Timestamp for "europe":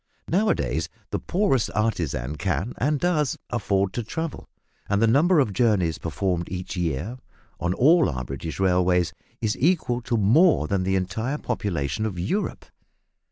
12.17-12.65